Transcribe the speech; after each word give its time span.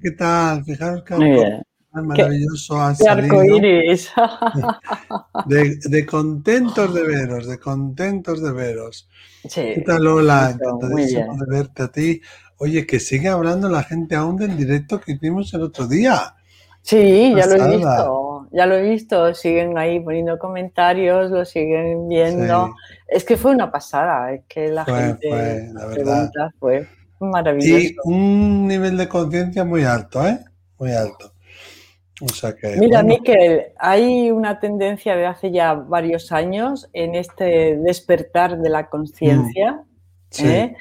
¿qué 0.00 0.12
tal? 0.12 0.64
Fijaros 0.64 1.04
que 1.04 1.14
maravilloso 2.02 2.80
ha 2.80 2.94
salido. 2.94 3.40
De, 5.46 5.76
de, 5.76 6.06
contentos 6.06 6.94
de 6.94 7.02
veros, 7.02 7.46
de 7.46 7.58
contentos 7.58 8.42
de 8.42 8.52
veros. 8.52 9.08
¿Qué 9.52 9.82
tal, 9.86 10.04
Lola? 10.04 10.50
Encantadísimo 10.50 11.36
de 11.36 11.56
verte 11.56 11.82
a 11.82 11.88
ti. 11.88 12.20
Oye, 12.58 12.86
que 12.86 12.98
sigue 12.98 13.28
hablando 13.28 13.68
la 13.68 13.82
gente 13.82 14.14
aún 14.14 14.36
del 14.36 14.56
directo 14.56 15.00
que 15.00 15.12
hicimos 15.12 15.52
el 15.54 15.62
otro 15.62 15.86
día. 15.86 16.34
Sí, 16.82 17.34
ya 17.36 17.46
lo 17.46 17.54
he 17.54 17.76
visto, 17.76 18.48
ya 18.52 18.66
lo 18.66 18.74
he 18.76 18.90
visto. 18.90 19.34
Siguen 19.34 19.76
ahí 19.76 20.00
poniendo 20.00 20.38
comentarios, 20.38 21.30
lo 21.30 21.44
siguen 21.44 22.08
viendo. 22.08 22.74
Es 23.08 23.24
que 23.24 23.36
fue 23.36 23.52
una 23.52 23.70
pasada, 23.70 24.32
es 24.32 24.42
que 24.48 24.68
la 24.68 24.84
gente 24.84 25.28
fue, 25.28 25.68
la 25.72 25.86
verdad. 25.86 26.30
fue 26.58 26.88
Maravilloso. 27.30 27.78
Y 27.78 27.96
un 28.04 28.66
nivel 28.66 28.96
de 28.96 29.08
conciencia 29.08 29.64
muy 29.64 29.84
alto, 29.84 30.26
¿eh? 30.26 30.38
Muy 30.78 30.92
alto. 30.92 31.34
O 32.20 32.28
sea 32.28 32.54
que, 32.54 32.76
Mira, 32.76 33.02
Miquel, 33.02 33.72
hay 33.78 34.30
una 34.30 34.60
tendencia 34.60 35.16
de 35.16 35.26
hace 35.26 35.50
ya 35.50 35.74
varios 35.74 36.30
años 36.30 36.88
en 36.92 37.16
este 37.16 37.76
despertar 37.76 38.58
de 38.58 38.70
la 38.70 38.88
conciencia, 38.88 39.84
mm. 40.38 40.44
¿eh? 40.44 40.76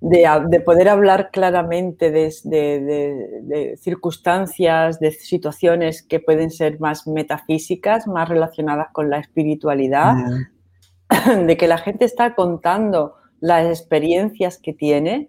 de, 0.00 0.60
poder 0.60 0.88
hablar 0.88 1.30
claramente 1.32 2.10
de, 2.10 2.32
de, 2.44 3.76
circunstancias, 3.78 5.00
de 5.00 5.10
situaciones 5.10 6.02
que 6.02 6.20
pueden 6.20 6.50
ser 6.50 6.78
más 6.80 7.06
metafísicas, 7.06 8.06
más 8.06 8.28
relacionadas 8.28 8.88
con 8.92 9.10
la 9.10 9.18
espiritualidad, 9.18 10.14
mm. 10.14 11.46
de 11.46 11.56
que 11.56 11.66
la 11.66 11.78
gente 11.78 12.04
está 12.04 12.36
contando 12.36 13.16
las 13.40 13.66
experiencias 13.66 14.58
que 14.58 14.72
tiene 14.72 15.28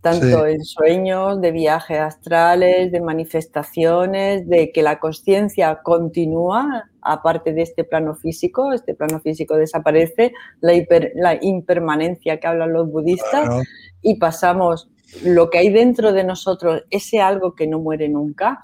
tanto 0.00 0.46
en 0.46 0.64
sueños, 0.64 1.40
de 1.40 1.50
viajes 1.50 1.98
astrales, 1.98 2.92
de 2.92 3.00
manifestaciones, 3.00 4.48
de 4.48 4.70
que 4.70 4.82
la 4.82 5.00
conciencia 5.00 5.80
continúa, 5.82 6.88
aparte 7.02 7.52
de 7.52 7.62
este 7.62 7.82
plano 7.82 8.14
físico, 8.14 8.72
este 8.72 8.94
plano 8.94 9.20
físico 9.20 9.56
desaparece, 9.56 10.32
la, 10.60 11.38
impermanencia 11.40 12.38
que 12.38 12.46
hablan 12.46 12.72
los 12.72 12.90
budistas, 12.90 13.66
y 14.00 14.16
pasamos 14.16 14.88
lo 15.24 15.50
que 15.50 15.58
hay 15.58 15.70
dentro 15.70 16.12
de 16.12 16.24
nosotros, 16.24 16.84
ese 16.90 17.20
algo 17.20 17.54
que 17.54 17.66
no 17.66 17.80
muere 17.80 18.08
nunca, 18.08 18.60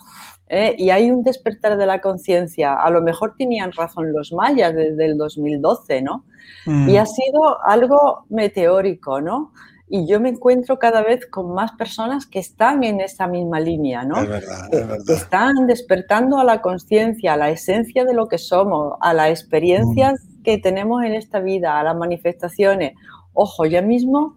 ¿eh? 0.48 0.74
y 0.76 0.90
hay 0.90 1.10
un 1.10 1.22
despertar 1.22 1.76
de 1.76 1.86
la 1.86 2.00
conciencia. 2.00 2.74
A 2.74 2.90
lo 2.90 3.02
mejor 3.02 3.34
tenían 3.36 3.72
razón 3.72 4.12
los 4.12 4.32
mayas 4.32 4.74
desde 4.74 5.06
el 5.06 5.16
2012, 5.16 6.02
¿no? 6.02 6.24
Mm. 6.66 6.88
Y 6.90 6.96
ha 6.98 7.06
sido 7.06 7.64
algo 7.64 8.26
meteórico, 8.28 9.20
¿no? 9.20 9.52
Y 9.94 10.06
yo 10.06 10.20
me 10.20 10.30
encuentro 10.30 10.78
cada 10.78 11.02
vez 11.02 11.26
con 11.26 11.52
más 11.52 11.72
personas 11.72 12.24
que 12.24 12.38
están 12.38 12.82
en 12.82 13.02
esa 13.02 13.26
misma 13.26 13.60
línea, 13.60 14.04
¿no? 14.04 14.16
Es 14.22 14.26
verdad, 14.26 14.68
es 14.72 14.88
verdad. 14.88 15.04
Que 15.06 15.12
están 15.12 15.66
despertando 15.66 16.38
a 16.38 16.44
la 16.44 16.62
conciencia, 16.62 17.34
a 17.34 17.36
la 17.36 17.50
esencia 17.50 18.06
de 18.06 18.14
lo 18.14 18.26
que 18.26 18.38
somos, 18.38 18.94
a 19.02 19.12
las 19.12 19.28
experiencias 19.28 20.14
mm. 20.24 20.42
que 20.44 20.56
tenemos 20.56 21.04
en 21.04 21.12
esta 21.12 21.40
vida, 21.40 21.78
a 21.78 21.82
las 21.82 21.94
manifestaciones. 21.94 22.94
Ojo, 23.34 23.66
ya 23.66 23.82
mismo, 23.82 24.36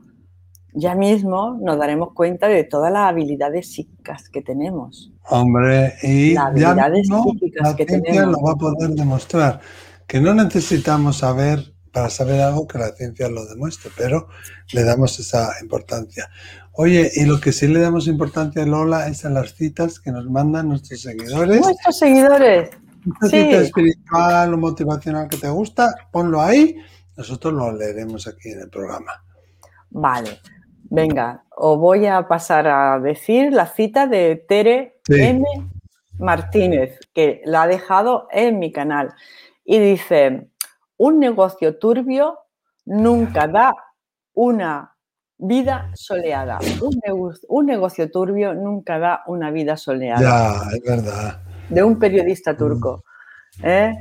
ya 0.74 0.94
mismo 0.94 1.58
nos 1.62 1.78
daremos 1.78 2.12
cuenta 2.12 2.50
de 2.50 2.66
todas 2.66 2.92
las 2.92 3.04
habilidades 3.04 3.72
psíquicas 3.72 4.28
que 4.28 4.42
tenemos. 4.42 5.14
Hombre, 5.30 5.94
y 6.04 6.34
las 6.34 6.48
habilidades 6.48 7.08
ya 7.08 7.24
psíquicas 7.24 7.70
la 7.70 7.76
que 7.78 7.86
ciencia 7.86 8.26
lo 8.26 8.42
va 8.42 8.52
a 8.52 8.56
poder 8.56 8.90
demostrar, 8.90 9.62
que 10.06 10.20
no 10.20 10.34
necesitamos 10.34 11.20
saber 11.20 11.75
para 11.96 12.10
saber 12.10 12.42
algo 12.42 12.68
que 12.68 12.78
la 12.78 12.90
ciencia 12.90 13.30
lo 13.30 13.46
demuestre, 13.46 13.90
pero 13.96 14.28
le 14.74 14.84
damos 14.84 15.18
esa 15.18 15.54
importancia. 15.62 16.30
Oye, 16.74 17.10
y 17.16 17.24
lo 17.24 17.40
que 17.40 17.54
sí 17.54 17.70
le 17.70 17.80
damos 17.80 18.08
importancia, 18.08 18.66
Lola, 18.66 19.08
es 19.08 19.24
a 19.24 19.30
las 19.30 19.56
citas 19.56 20.02
que 20.02 20.12
nos 20.12 20.30
mandan 20.30 20.68
nuestros 20.68 21.00
seguidores. 21.00 21.62
Nuestros 21.62 21.98
seguidores. 21.98 22.70
Una 23.06 23.30
cita 23.30 23.62
espiritual 23.62 24.54
o 24.54 24.58
motivacional 24.58 25.30
que 25.30 25.38
te 25.38 25.48
gusta, 25.48 25.96
ponlo 26.12 26.42
ahí, 26.42 26.76
nosotros 27.16 27.54
lo 27.54 27.72
leeremos 27.72 28.28
aquí 28.28 28.50
en 28.50 28.64
el 28.64 28.70
programa. 28.70 29.14
Vale, 29.92 30.42
venga, 30.90 31.46
os 31.56 31.80
voy 31.80 32.08
a 32.08 32.28
pasar 32.28 32.68
a 32.68 33.00
decir 33.00 33.54
la 33.54 33.68
cita 33.68 34.06
de 34.06 34.44
Tere 34.50 35.00
M. 35.08 35.46
Martínez, 36.20 37.00
que 37.14 37.42
la 37.46 37.64
ha 37.64 37.68
dejado 37.68 38.28
en 38.32 38.60
mi 38.60 38.74
canal. 38.74 39.14
Y 39.64 39.80
dice, 39.80 40.50
un 40.98 41.20
negocio 41.20 41.78
turbio 41.78 42.40
nunca 42.86 43.48
da 43.48 43.76
una 44.34 44.96
vida 45.38 45.92
soleada. 45.94 46.60
Un, 47.50 47.66
negocio, 47.66 48.10
turbio 48.10 48.54
nunca 48.54 48.98
da 49.00 49.24
una 49.28 49.52
vida 49.52 49.76
soleada. 49.78 50.22
Ya, 50.22 50.62
es 50.76 50.82
verdad. 50.84 51.42
De 51.70 51.84
un 51.84 52.00
periodista 52.00 52.54
mm. 52.54 52.58
turco. 52.58 53.04
¿eh? 53.64 53.94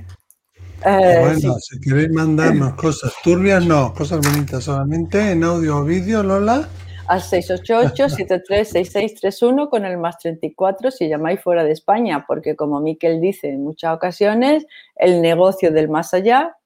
Eh, 0.85 1.19
bueno, 1.21 1.55
si 1.59 1.81
queréis 1.81 2.11
mandarnos 2.11 2.75
cosas 2.81 3.15
turbias, 3.23 3.65
no, 3.65 3.95
cosas 3.95 4.21
bonitas 4.21 4.65
solamente 4.65 5.31
en 5.33 5.45
audio 5.45 5.79
o 5.79 5.85
vídeo, 5.85 6.23
Lola. 6.23 6.69
Al 7.07 7.21
688-736631 7.21 9.69
con 9.71 9.85
el 9.85 9.99
más 9.99 10.17
34 10.19 10.91
si 10.91 11.07
llamáis 11.09 11.39
fuera 11.41 11.63
de 11.65 11.73
España, 11.73 12.25
porque 12.27 12.57
como 12.57 12.81
Miquel 12.81 13.21
dice 13.21 13.51
en 13.51 13.63
muchas 13.63 13.95
ocasiones, 13.95 14.65
el 14.97 15.21
negocio 15.21 15.71
del 15.71 15.91
más 15.91 16.15
allá 16.15 16.57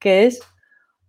que 0.00 0.26
es 0.26 0.40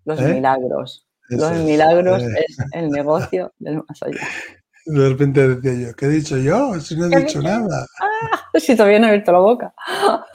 los 0.05 0.19
¿Eh? 0.19 0.33
milagros. 0.33 1.07
los 1.29 1.53
milagros 1.59 2.23
es. 2.23 2.57
el 2.73 2.89
negocio 2.89 3.53
del 3.59 3.77
más 3.77 4.03
allá. 4.03 4.19
De 4.85 5.09
repente 5.09 5.47
decía 5.47 5.89
yo, 5.89 5.95
¿qué 5.95 6.05
he 6.07 6.09
dicho 6.09 6.37
yo? 6.37 6.79
Si 6.79 6.95
no 6.95 7.05
he 7.05 7.21
dicho 7.21 7.41
nada. 7.41 7.85
Ah, 8.01 8.49
si 8.59 8.75
todavía 8.75 8.99
no 8.99 9.05
he 9.05 9.09
abierto 9.09 9.31
la 9.31 9.39
boca. 9.39 9.73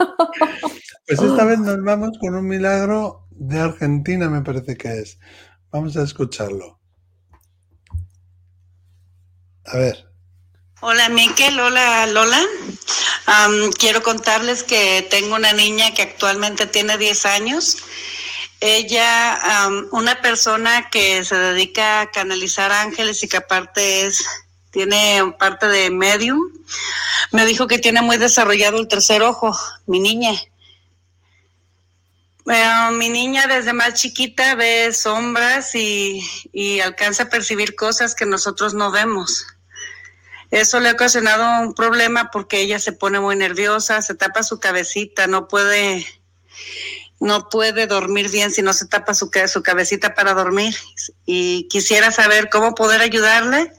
Pues 1.09 1.21
esta 1.21 1.45
vez 1.45 1.59
nos 1.59 1.81
vamos 1.85 2.17
con 2.19 2.35
un 2.35 2.45
milagro 2.45 3.29
de 3.29 3.57
Argentina, 3.57 4.29
me 4.29 4.41
parece 4.41 4.75
que 4.75 4.89
es. 4.89 5.17
Vamos 5.71 5.95
a 5.95 6.03
escucharlo. 6.03 6.81
A 9.63 9.77
ver. 9.77 10.05
Hola 10.81 11.07
Miquel, 11.07 11.57
hola 11.57 12.07
Lola. 12.07 12.41
quiero 13.79 14.03
contarles 14.03 14.63
que 14.63 15.07
tengo 15.09 15.35
una 15.35 15.53
niña 15.53 15.93
que 15.93 16.01
actualmente 16.01 16.67
tiene 16.67 16.97
10 16.97 17.25
años 17.25 17.77
ella, 18.59 19.39
una 19.91 20.21
persona 20.21 20.89
que 20.89 21.23
se 21.23 21.35
dedica 21.35 22.01
a 22.01 22.11
canalizar 22.11 22.71
ángeles 22.71 23.23
y 23.23 23.27
que 23.27 23.37
aparte 23.37 24.05
es, 24.05 24.25
tiene 24.71 25.35
parte 25.37 25.67
de 25.67 25.89
medium, 25.91 26.41
me 27.31 27.45
dijo 27.45 27.67
que 27.67 27.79
tiene 27.79 28.01
muy 28.01 28.17
desarrollado 28.17 28.79
el 28.79 28.87
tercer 28.87 29.21
ojo, 29.21 29.57
mi 29.85 29.99
niña. 29.99 30.31
mi 32.93 33.09
niña 33.09 33.45
desde 33.47 33.73
más 33.73 33.93
chiquita 33.93 34.55
ve 34.55 34.91
sombras 34.93 35.75
y, 35.75 36.21
y 36.51 36.79
alcanza 36.79 37.23
a 37.23 37.29
percibir 37.29 37.75
cosas 37.75 38.15
que 38.15 38.25
nosotros 38.25 38.73
no 38.73 38.91
vemos. 38.91 39.45
Eso 40.49 40.79
le 40.79 40.89
ha 40.89 40.93
ocasionado 40.93 41.61
un 41.61 41.73
problema 41.73 42.31
porque 42.31 42.61
ella 42.61 42.79
se 42.79 42.93
pone 42.93 43.19
muy 43.19 43.35
nerviosa, 43.35 44.01
se 44.01 44.15
tapa 44.15 44.43
su 44.43 44.59
cabecita, 44.59 45.27
no 45.27 45.47
puede 45.47 46.07
no 47.19 47.49
puede 47.49 47.87
dormir 47.87 48.29
bien 48.29 48.51
si 48.51 48.61
no 48.61 48.73
se 48.73 48.87
tapa 48.87 49.13
su, 49.13 49.31
su 49.47 49.63
cabecita 49.63 50.13
para 50.13 50.33
dormir. 50.33 50.75
Y 51.25 51.67
quisiera 51.69 52.11
saber 52.11 52.49
cómo 52.49 52.75
poder 52.75 53.01
ayudarle 53.01 53.71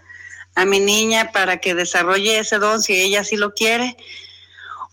a 0.55 0.64
mi 0.64 0.81
niña 0.81 1.31
para 1.32 1.58
que 1.58 1.75
desarrolle 1.75 2.38
ese 2.38 2.58
don 2.58 2.82
si 2.82 2.94
ella 2.94 3.23
sí 3.23 3.37
lo 3.37 3.55
quiere 3.55 3.96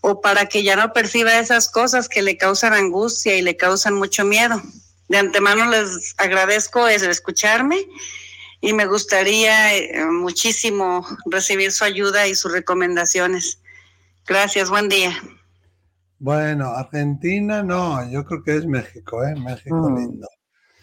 o 0.00 0.20
para 0.20 0.46
que 0.46 0.62
ya 0.62 0.76
no 0.76 0.92
perciba 0.92 1.38
esas 1.38 1.68
cosas 1.68 2.08
que 2.08 2.22
le 2.22 2.36
causan 2.36 2.72
angustia 2.72 3.36
y 3.36 3.42
le 3.42 3.56
causan 3.56 3.94
mucho 3.94 4.24
miedo. 4.24 4.62
De 5.08 5.18
antemano 5.18 5.68
les 5.68 6.14
agradezco 6.18 6.86
el 6.86 7.02
escucharme 7.04 7.84
y 8.60 8.72
me 8.72 8.86
gustaría 8.86 9.74
eh, 9.74 10.04
muchísimo 10.04 11.06
recibir 11.26 11.72
su 11.72 11.84
ayuda 11.84 12.28
y 12.28 12.36
sus 12.36 12.52
recomendaciones. 12.52 13.58
Gracias, 14.26 14.70
buen 14.70 14.88
día. 14.88 15.20
Bueno, 16.18 16.70
Argentina 16.70 17.62
no, 17.62 18.08
yo 18.10 18.24
creo 18.24 18.42
que 18.42 18.56
es 18.56 18.66
México, 18.66 19.22
¿eh? 19.24 19.34
México 19.36 19.90
mm. 19.90 19.96
lindo. 19.96 20.28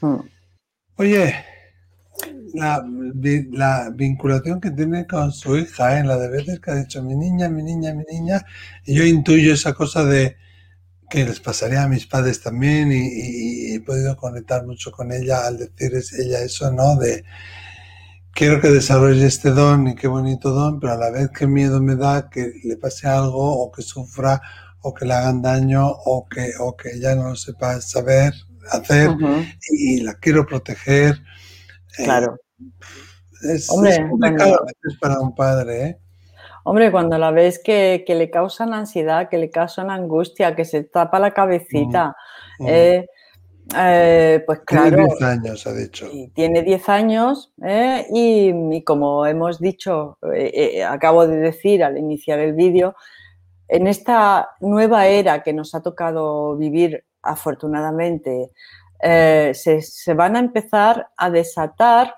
Mm. 0.01 0.19
Oye, 0.97 1.33
la, 2.53 3.89
vinculación 3.94 4.62
que 4.62 4.71
tiene 4.71 5.07
con 5.07 5.31
su 5.31 5.57
hija, 5.57 6.00
¿eh? 6.00 6.03
la 6.03 6.18
de 6.18 6.30
veces 6.30 6.59
que 6.59 6.71
ha 6.71 6.75
dicho 6.75 7.01
mi 7.03 7.15
niña, 7.15 7.50
mi 7.50 7.63
niña, 7.63 7.94
mi 7.94 8.03
niña, 8.12 8.45
y 8.85 8.95
yo 8.95 9.03
intuyo 9.03 9.53
esa 9.53 9.74
cosa 9.74 10.06
de 10.06 10.38
que 11.09 11.25
les 11.25 11.39
pasaría 11.39 11.83
a 11.83 11.88
mis 11.88 12.07
padres 12.07 12.41
también 12.41 12.91
y, 12.91 13.74
he 13.75 13.81
podido 13.81 14.15
conectar 14.18 14.65
mucho 14.65 14.91
con 14.91 15.12
ella 15.12 15.47
al 15.47 15.57
decir 15.57 15.94
ella 16.19 16.41
eso, 16.41 16.71
¿no? 16.71 16.95
De 16.95 17.24
quiero 18.33 18.62
que 18.62 18.69
desarrolle 18.69 19.25
este 19.25 19.51
don 19.51 19.88
y 19.88 19.95
qué 19.95 20.07
bonito 20.07 20.51
don, 20.51 20.80
pero 20.80 20.94
a 20.94 20.97
la 20.97 21.12
vez 21.12 21.30
qué 21.31 21.47
miedo 21.47 21.81
me 21.81 21.95
da 21.95 22.30
que 22.30 22.53
le 22.63 22.77
pase 22.77 23.07
algo 23.07 23.63
o 23.63 23.71
que 23.71 23.81
sufra 23.81 24.41
o 24.83 24.94
que 24.94 25.06
le 25.06 25.13
hagan 25.13 25.41
daño 25.41 25.88
o 25.88 26.27
que, 26.27 26.51
o 26.59 26.75
que 26.75 26.91
ella 26.95 27.15
no 27.15 27.30
lo 27.30 27.35
sepa 27.35 27.81
saber 27.81 28.33
hacer 28.71 29.09
y, 29.71 30.01
la 30.01 30.13
quiero 30.15 30.45
proteger. 30.45 31.15
Eh, 31.97 32.03
claro. 32.03 32.38
es, 33.41 33.68
complicado 33.68 34.62
a 34.62 34.65
veces 34.65 35.00
para 35.00 35.19
un 35.19 35.33
padre, 35.33 35.83
¿eh? 35.83 36.00
Hombre, 36.65 36.91
cuando 36.91 37.18
la 37.18 37.31
ves 37.31 37.59
que, 37.59 38.06
le 38.07 38.30
causan 38.30 38.74
ansiedad, 38.74 39.27
que 39.30 39.38
le 39.38 39.50
causan 39.50 39.89
angustia, 39.89 40.56
que 40.56 40.63
se 40.63 40.83
tapa 40.83 41.19
la 41.19 41.31
cabecita, 41.31 42.15
mm, 42.59 42.63
mm. 42.63 42.68
Eh, 42.69 43.06
eh, 43.77 44.44
pues 44.45 44.59
claro. 44.65 44.95
Tiene 44.95 45.07
10 45.07 45.21
años, 45.21 45.68
ha 45.68 45.74
dicho. 45.74 46.09
Tiene 46.33 46.62
10 46.62 46.89
años 46.89 47.53
eh, 47.65 48.06
y, 48.13 48.81
como 48.83 49.25
hemos 49.25 49.59
dicho, 49.59 50.18
acabo 50.88 51.27
de 51.27 51.38
decir 51.38 51.83
al 51.83 51.97
iniciar 51.97 52.39
el 52.39 52.53
vídeo, 52.53 52.95
en 53.74 53.88
esta 53.88 54.50
nueva 54.60 55.08
era 55.08 55.42
que 55.42 55.52
nos 55.52 55.74
ha 55.74 55.81
tocado 55.81 56.56
vivir 56.56 57.06
afortunadamente, 57.24 58.52
se, 59.02 60.14
van 60.14 60.36
a 60.36 60.40
empezar 60.40 61.08
a 61.18 61.30
desatar 61.30 62.16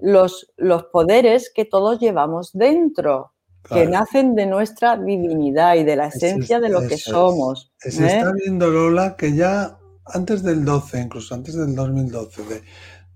los, 0.00 0.52
los 0.56 0.84
poderes 0.84 1.50
que 1.54 1.64
todos 1.64 1.98
llevamos 1.98 2.50
dentro 2.52 3.32
que 3.68 3.86
nacen 3.86 4.34
de 4.34 4.46
nuestra 4.46 4.96
divinidad 4.96 5.74
y 5.74 5.84
de 5.84 5.96
la 5.96 6.08
esencia 6.08 6.60
de 6.60 6.68
lo 6.68 6.86
que 6.86 6.98
somos. 6.98 7.72
Se 7.78 7.88
está 7.88 8.30
¿eh? 8.30 8.32
viendo, 8.44 8.68
Lola, 8.68 9.16
que 9.16 9.34
ya 9.34 9.78
antes 10.06 10.42
del 10.42 10.64
12, 10.64 11.00
incluso 11.00 11.34
antes 11.34 11.54
del 11.54 11.74
2012, 11.74 12.62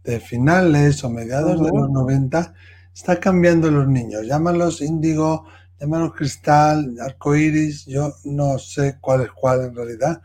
de, 0.05 0.21
finales 0.21 1.05
o 1.05 1.11
mediados 1.11 1.61
de 1.61 1.71
los 1.71 1.91
90, 1.91 2.55
está 2.95 3.21
cambiando 3.21 3.71
los 3.71 3.87
niños. 3.87 4.27
Llámalos 4.27 4.81
índigo, 4.81 5.45
llámalos 5.81 6.15
cristal, 6.15 6.97
arcoíris, 7.01 7.87
yo 7.87 8.15
no 8.25 8.59
sé 8.59 8.99
cuál 9.01 9.23
es 9.23 9.31
cuál 9.33 9.65
en 9.65 9.75
realidad, 9.75 10.23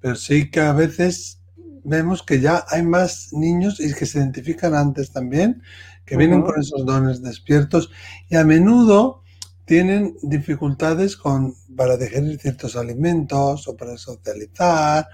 pero 0.00 0.14
sí 0.14 0.50
que 0.50 0.60
a 0.60 0.72
veces 0.72 1.40
vemos 1.84 2.22
que 2.22 2.40
ya 2.40 2.64
hay 2.68 2.82
más 2.82 3.32
niños 3.32 3.80
y 3.80 3.92
que 3.94 4.06
se 4.06 4.18
identifican 4.18 4.74
antes 4.74 5.12
también, 5.12 5.62
que 6.04 6.16
vienen 6.16 6.42
con 6.42 6.58
esos 6.60 6.84
dones 6.84 7.22
despiertos 7.22 7.90
y 8.28 8.36
a 8.36 8.44
menudo 8.44 9.22
tienen 9.64 10.16
dificultades 10.22 11.16
con, 11.16 11.54
para 11.76 11.96
digerir 11.96 12.40
ciertos 12.40 12.74
alimentos 12.74 13.68
o 13.68 13.76
para 13.76 13.96
socializar 13.96 15.06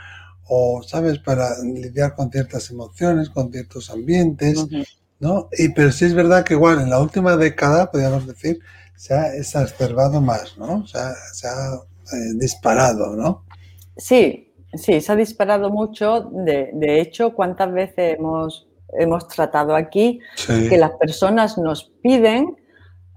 o, 0.44 0.82
¿sabes?, 0.82 1.19
para 1.19 1.50
lidiar 1.62 2.15
con 2.15 2.31
ciertas 2.31 2.71
emociones, 2.71 3.29
con 3.29 3.53
ciertos 3.53 3.91
ambientes, 3.91 4.65
¿no? 5.19 5.49
Y, 5.59 5.69
pero 5.71 5.93
sí 5.93 6.06
es 6.06 6.15
verdad 6.15 6.44
que 6.44 6.55
igual 6.55 6.81
en 6.81 6.89
la 6.89 7.00
última 7.00 7.37
década, 7.37 7.91
podríamos 7.91 8.27
decir, 8.27 8.61
se 8.96 9.14
ha 9.14 9.34
exacerbado 9.34 10.20
más, 10.20 10.56
¿no? 10.58 10.87
Se 10.87 10.98
ha, 10.98 11.14
se 11.32 11.46
ha 11.46 11.75
eh, 12.12 12.34
disparado, 12.34 13.14
¿no? 13.16 13.44
Sí, 13.96 14.52
sí, 14.75 15.00
se 15.00 15.12
ha 15.12 15.16
disparado 15.16 15.70
mucho. 15.70 16.31
De, 16.32 16.70
de 16.72 17.00
hecho, 17.00 17.34
¿cuántas 17.34 17.72
veces 17.72 18.19
hemos, 18.19 18.66
hemos 18.98 19.28
tratado 19.28 19.75
aquí 19.75 20.20
que 20.46 20.76
las 20.76 20.93
personas 20.93 21.58
nos 21.58 21.93
piden 22.02 22.56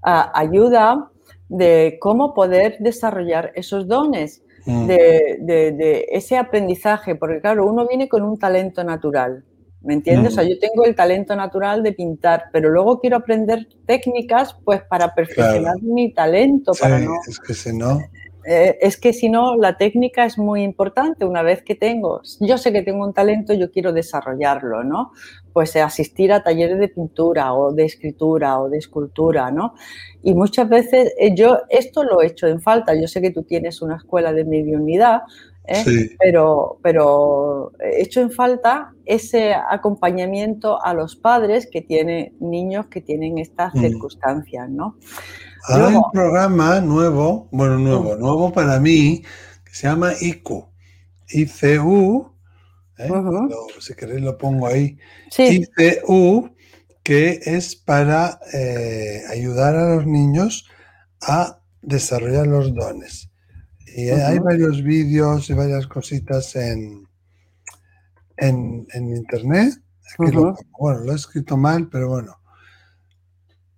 ayuda 0.02 1.10
de 1.48 1.98
cómo 2.00 2.32
poder 2.32 2.76
desarrollar 2.78 3.52
esos 3.54 3.88
dones, 3.88 4.42
mm. 4.66 4.86
de, 4.86 6.06
ese 6.10 6.36
aprendizaje, 6.38 7.16
porque 7.16 7.40
claro, 7.40 7.66
uno 7.66 7.86
viene 7.86 8.08
con 8.08 8.22
un 8.22 8.38
talento 8.38 8.84
natural, 8.84 9.44
¿me 9.82 9.94
entiendes? 9.94 10.32
O 10.32 10.34
sea, 10.36 10.44
yo 10.44 10.58
tengo 10.58 10.84
el 10.84 10.94
talento 10.94 11.34
natural 11.34 11.82
de 11.82 11.92
pintar, 11.92 12.44
pero 12.52 12.70
luego 12.70 13.00
quiero 13.00 13.16
aprender 13.16 13.68
técnicas 13.86 14.56
pues 14.64 14.82
para 14.82 15.14
perfeccionar 15.14 15.80
mi 15.82 16.12
talento, 16.12 16.72
para 16.78 16.98
no... 16.98 17.14
Es 17.28 17.38
que 17.38 17.54
si 17.54 17.72
no... 17.72 18.00
Eh, 18.44 18.78
es 18.80 18.96
que 18.96 19.12
si 19.12 19.28
no, 19.28 19.56
la 19.56 19.76
técnica 19.76 20.24
es 20.24 20.38
muy 20.38 20.62
importante. 20.62 21.24
Una 21.24 21.42
vez 21.42 21.62
que 21.62 21.74
tengo, 21.74 22.22
yo 22.40 22.56
sé 22.56 22.72
que 22.72 22.82
tengo 22.82 23.04
un 23.04 23.12
talento, 23.12 23.52
yo 23.52 23.70
quiero 23.70 23.92
desarrollarlo, 23.92 24.82
¿no? 24.82 25.12
Pues 25.52 25.76
asistir 25.76 26.32
a 26.32 26.42
talleres 26.42 26.78
de 26.78 26.88
pintura 26.88 27.52
o 27.52 27.72
de 27.72 27.84
escritura 27.84 28.58
o 28.58 28.70
de 28.70 28.78
escultura, 28.78 29.50
¿no? 29.50 29.74
Y 30.22 30.34
muchas 30.34 30.68
veces 30.68 31.12
eh, 31.18 31.34
yo 31.34 31.60
esto 31.68 32.02
lo 32.02 32.22
he 32.22 32.28
hecho 32.28 32.46
en 32.46 32.60
falta. 32.60 32.94
Yo 32.94 33.08
sé 33.08 33.20
que 33.20 33.30
tú 33.30 33.42
tienes 33.42 33.82
una 33.82 33.96
escuela 33.96 34.32
de 34.32 34.44
mediunidad, 34.44 35.20
¿eh? 35.64 36.16
pero, 36.18 36.78
pero 36.82 37.72
he 37.80 38.02
hecho 38.02 38.20
en 38.20 38.30
falta 38.30 38.92
ese 39.04 39.54
acompañamiento 39.54 40.82
a 40.82 40.94
los 40.94 41.16
padres 41.16 41.68
que 41.70 41.82
tienen 41.82 42.36
niños 42.40 42.86
que 42.86 43.00
tienen 43.00 43.38
estas 43.38 43.74
mm. 43.74 43.80
circunstancias, 43.80 44.68
¿no? 44.68 44.96
Hay 45.68 45.94
un 45.94 46.02
programa 46.12 46.80
nuevo, 46.80 47.48
bueno, 47.50 47.78
nuevo, 47.78 48.16
mm. 48.16 48.20
nuevo 48.20 48.52
para 48.52 48.80
mí, 48.80 49.22
que 49.64 49.74
se 49.74 49.86
llama 49.86 50.12
ICU. 50.20 50.68
ICU, 51.28 52.32
¿eh? 52.98 53.10
si 53.78 53.94
queréis 53.94 54.22
lo 54.22 54.36
pongo 54.38 54.66
ahí. 54.66 54.96
ICU, 55.36 56.50
que 57.02 57.40
es 57.44 57.76
para 57.76 58.40
eh, 58.52 59.22
ayudar 59.30 59.76
a 59.76 59.96
los 59.96 60.06
niños 60.06 60.68
a 61.20 61.60
desarrollar 61.82 62.46
los 62.46 62.74
dones. 62.74 63.29
Y 63.96 64.08
hay 64.08 64.38
varios 64.38 64.82
vídeos 64.82 65.50
y 65.50 65.54
varias 65.54 65.86
cositas 65.86 66.54
en, 66.56 67.06
en, 68.36 68.86
internet. 68.94 69.74
bueno, 70.18 71.00
lo 71.04 71.12
he 71.12 71.16
escrito 71.16 71.56
mal, 71.56 71.88
pero 71.88 72.08
bueno. 72.08 72.36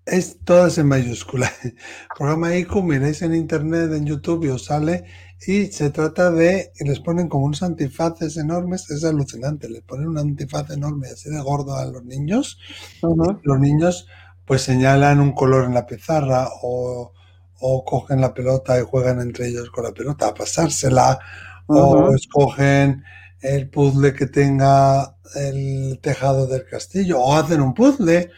Es 0.05 0.39
todas 0.45 0.79
en 0.79 0.89
mayúscula. 0.89 1.51
El 1.63 1.77
programa 2.17 2.57
IQ, 2.57 2.83
miráis 2.83 3.23
en 3.23 3.35
internet, 3.35 3.93
en 3.93 4.05
YouTube 4.05 4.45
y 4.45 4.49
os 4.49 4.65
sale. 4.65 5.05
Y 5.47 5.67
se 5.67 5.91
trata 5.91 6.31
de, 6.31 6.73
y 6.79 6.85
les 6.85 7.01
ponen 7.01 7.29
como 7.29 7.47
unos 7.47 7.63
antifaces 7.63 8.37
enormes, 8.37 8.91
es 8.91 9.05
alucinante, 9.05 9.69
les 9.69 9.83
ponen 9.83 10.09
un 10.09 10.19
antifaz 10.19 10.71
enorme 10.71 11.09
así 11.09 11.31
de 11.31 11.41
gordo 11.41 11.77
a 11.77 11.85
los 11.87 12.05
niños. 12.05 12.59
Los 13.43 13.61
niños 13.61 14.07
pues 14.45 14.63
señalan 14.63 15.21
un 15.21 15.33
color 15.33 15.65
en 15.65 15.75
la 15.75 15.87
pizarra 15.87 16.49
o, 16.63 17.13
cogen 17.85 18.21
la 18.21 18.35
pelota 18.35 18.79
y 18.79 18.83
juegan 18.83 19.21
entre 19.21 19.49
ellos 19.49 19.71
con 19.71 19.85
la 19.85 19.93
pelota 19.93 20.29
a 20.29 20.35
pasársela 20.35 21.19
o 21.67 22.13
escogen 22.15 23.05
el 23.41 23.69
puzzle 23.71 24.15
que 24.15 24.27
tenga 24.27 25.17
el 25.35 25.99
tejado 26.03 26.47
del 26.47 26.65
castillo 26.67 27.21
o 27.21 27.35
hacen 27.35 27.61
un 27.61 27.75
puzzle 27.75 28.31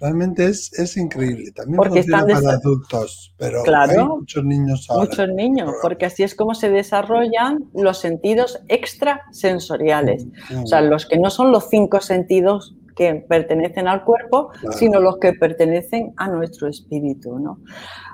Realmente 0.00 0.46
es, 0.46 0.72
es 0.78 0.96
increíble. 0.96 1.52
También 1.52 1.76
porque 1.76 1.98
están 1.98 2.26
para 2.26 2.54
adultos, 2.54 3.34
pero 3.36 3.62
hay 3.66 3.98
muchos 3.98 4.42
niños 4.42 4.86
ahora. 4.88 5.10
Muchos 5.10 5.28
niños, 5.28 5.74
porque 5.82 6.06
así 6.06 6.22
es 6.22 6.34
como 6.34 6.54
se 6.54 6.70
desarrollan 6.70 7.68
los 7.74 7.98
sentidos 7.98 8.60
extrasensoriales. 8.68 10.26
O 10.62 10.66
sea, 10.66 10.80
los 10.80 11.04
que 11.04 11.18
no 11.18 11.28
son 11.28 11.52
los 11.52 11.68
cinco 11.68 12.00
sentidos 12.00 12.74
que 13.00 13.14
pertenecen 13.14 13.88
al 13.88 14.04
cuerpo, 14.04 14.50
sino 14.72 15.00
los 15.00 15.16
que 15.16 15.32
pertenecen 15.32 16.12
a 16.18 16.28
nuestro 16.28 16.68
espíritu. 16.68 17.38
¿no? 17.38 17.60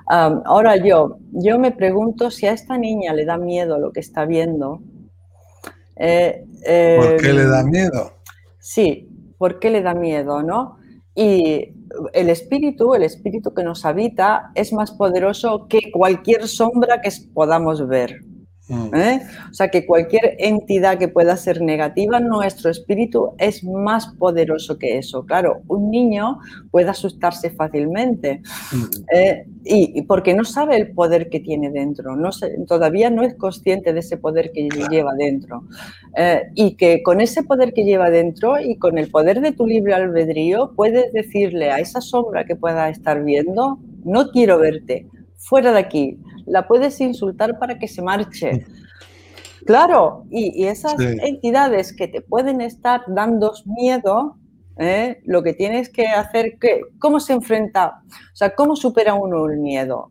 ahora 0.07 0.77
yo, 0.77 1.17
yo 1.33 1.59
me 1.59 1.73
pregunto 1.73 2.31
si 2.31 2.45
a 2.45 2.53
esta 2.53 2.77
niña 2.77 3.13
le 3.13 3.25
da 3.25 3.37
miedo 3.37 3.77
lo 3.79 3.91
que 3.91 3.99
está 3.99 4.23
viendo. 4.23 4.79
Eh, 5.97 6.45
¿Por 7.01 7.17
qué 7.17 7.33
le 7.33 7.47
da 7.47 7.59
em, 7.59 7.69
miedo? 7.69 8.13
Sí, 8.59 9.09
¿por 9.37 9.59
qué 9.59 9.71
le 9.71 9.81
da 9.81 9.93
miedo? 9.93 10.41
¿no? 10.41 10.77
Y 11.13 11.73
el 12.13 12.29
espíritu, 12.29 12.95
el 12.95 13.03
espíritu 13.03 13.53
que 13.53 13.63
nos 13.63 13.83
habita, 13.83 14.51
es 14.55 14.71
más 14.71 14.91
poderoso 14.91 15.67
que 15.67 15.91
cualquier 15.91 16.47
sombra 16.47 17.01
que 17.01 17.09
podamos 17.33 17.85
ver. 17.89 18.21
Mm. 18.69 18.95
¿eh? 18.95 19.21
O 19.49 19.53
sea 19.53 19.69
que 19.69 19.85
cualquier 19.85 20.35
entidad 20.39 20.97
que 20.97 21.07
pueda 21.07 21.37
ser 21.37 21.61
negativa, 21.61 22.19
nuestro 22.19 22.69
espíritu 22.69 23.33
es 23.37 23.63
más 23.63 24.07
poderoso 24.07 24.77
que 24.77 24.97
eso. 24.97 25.25
Claro, 25.25 25.61
un 25.67 25.89
niño 25.89 26.39
puede 26.69 26.89
asustarse 26.89 27.49
fácilmente 27.49 28.41
mm. 28.71 28.83
¿eh? 29.13 29.45
y, 29.63 30.01
porque 30.03 30.33
no 30.33 30.43
sabe 30.43 30.75
el 30.75 30.91
poder 30.91 31.29
que 31.29 31.39
tiene 31.39 31.69
dentro, 31.69 32.15
no 32.15 32.29
todavía 32.67 33.09
no 33.09 33.23
es 33.23 33.35
consciente 33.35 33.93
de 33.93 33.99
ese 33.99 34.17
poder 34.17 34.51
que 34.51 34.67
lleva 34.89 35.13
dentro. 35.13 35.63
¿eh? 36.15 36.49
y 36.55 36.75
que 36.75 37.03
con 37.03 37.21
ese 37.21 37.43
poder 37.43 37.73
que 37.73 37.83
lleva 37.83 38.09
dentro 38.09 38.59
y 38.59 38.77
con 38.77 38.97
el 38.97 39.09
poder 39.09 39.41
de 39.41 39.51
tu 39.51 39.65
libre 39.65 39.93
albedrío 39.93 40.73
puedes 40.75 41.13
decirle 41.13 41.71
a 41.71 41.79
esa 41.79 42.01
sombra 42.01 42.45
que 42.45 42.55
pueda 42.55 42.89
estar 42.89 43.23
viendo, 43.23 43.79
no 44.03 44.31
quiero 44.31 44.57
verte, 44.59 45.07
fuera 45.37 45.71
de 45.71 45.79
aquí, 45.79 46.17
la 46.47 46.67
puedes 46.67 46.99
insultar 47.01 47.59
para 47.59 47.77
que 47.77 47.87
se 47.87 48.01
marche. 48.01 48.65
Claro, 49.65 50.23
y, 50.29 50.65
esas 50.65 50.95
entidades 50.97 51.93
que 51.93 52.07
te 52.07 52.21
pueden 52.21 52.61
estar 52.61 53.01
dando 53.07 53.53
miedo, 53.65 54.37
¿eh? 54.77 55.21
lo 55.25 55.43
que 55.43 55.53
tienes 55.53 55.89
que 55.89 56.07
hacer, 56.07 56.57
que, 56.57 56.81
¿cómo 56.99 57.19
se 57.19 57.33
enfrenta? 57.33 58.01
O 58.07 58.35
sea, 58.35 58.55
¿cómo 58.55 58.77
supera 58.77 59.13
uno 59.13 59.45
el 59.45 59.57
miedo? 59.57 60.09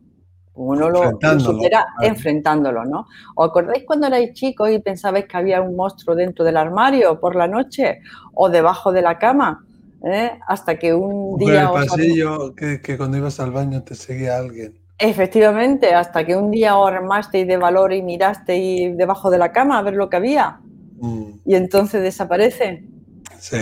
Uno 0.53 0.89
lo, 0.89 1.19
supera 1.39 1.85
enfrentándolo, 2.01 2.83
¿no? 2.85 3.07
¿Os 3.35 3.49
acordáis 3.49 3.83
cuando 3.85 4.07
erais 4.07 4.33
chicos 4.33 4.71
y 4.71 4.79
pensabais 4.79 5.25
que 5.25 5.37
había 5.37 5.61
un 5.61 5.75
monstruo 5.75 6.15
dentro 6.15 6.43
del 6.43 6.57
armario 6.57 7.19
por 7.19 7.35
la 7.35 7.47
noche 7.47 7.99
o 8.33 8.49
debajo 8.49 8.91
de 8.91 9.03
la 9.03 9.19
cama? 9.19 9.65
¿eh? 10.03 10.31
Hasta 10.47 10.77
que 10.77 10.93
un 10.93 11.37
día... 11.37 11.61
el 11.61 11.87
pasillo, 11.87 12.55
que, 12.55 12.81
que 12.81 12.97
cuando 12.97 13.17
ibas 13.17 13.39
al 13.39 13.51
baño 13.51 13.83
te 13.83 13.93
seguía 13.93 14.37
alguien. 14.37 14.86
Efectivamente, 14.99 15.93
hasta 15.93 16.25
que 16.25 16.35
un 16.35 16.51
día 16.51 16.73
armaste 16.73 17.45
de 17.45 17.57
valor 17.57 17.93
y 17.93 18.01
miraste 18.01 18.57
y 18.57 18.93
debajo 18.93 19.29
de 19.29 19.37
la 19.37 19.51
cama 19.51 19.77
a 19.77 19.81
ver 19.83 19.93
lo 19.93 20.09
que 20.09 20.17
había. 20.17 20.59
Mm. 20.99 21.31
Y 21.45 21.55
entonces 21.55 22.01
desaparece. 22.01 22.83
Sí. 23.39 23.57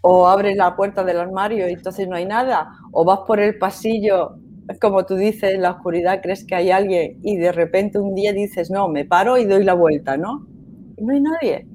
O 0.00 0.28
abres 0.28 0.56
la 0.56 0.76
puerta 0.76 1.02
del 1.02 1.18
armario 1.18 1.68
y 1.68 1.72
entonces 1.72 2.06
no 2.06 2.14
hay 2.14 2.26
nada. 2.26 2.70
O 2.92 3.04
vas 3.04 3.20
por 3.26 3.40
el 3.40 3.58
pasillo 3.58 4.36
como 4.80 5.06
tú 5.06 5.14
dices, 5.14 5.54
en 5.54 5.62
la 5.62 5.72
oscuridad 5.72 6.20
crees 6.22 6.44
que 6.44 6.54
hay 6.54 6.70
alguien 6.70 7.18
y 7.22 7.36
de 7.36 7.52
repente 7.52 7.98
un 7.98 8.14
día 8.14 8.32
dices, 8.32 8.70
no, 8.70 8.88
me 8.88 9.04
paro 9.04 9.38
y 9.38 9.44
doy 9.44 9.64
la 9.64 9.74
vuelta, 9.74 10.16
¿no? 10.16 10.46
Y 10.96 11.04
no 11.04 11.12
hay 11.12 11.20
nadie. 11.20 11.66